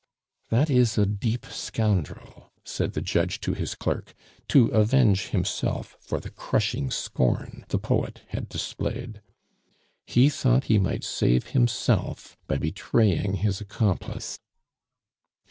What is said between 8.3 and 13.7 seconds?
displayed. "He thought he might save himself by betraying his